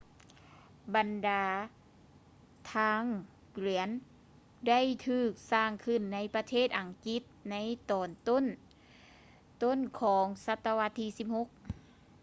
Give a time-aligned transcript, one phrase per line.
[0.95, 1.45] ບັນດາ
[2.73, 3.03] ທາງ
[3.57, 3.89] ກວຽນ
[4.67, 7.55] ໄດ້ຖືກສ້າງຂຶ້ນໃນປະເທດອັງກິດໃນ
[7.89, 11.47] ຕອນຕົ້ນໆຂອງສັດຕະວັດທີ 16